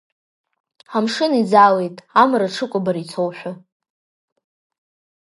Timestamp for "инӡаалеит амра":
1.39-2.47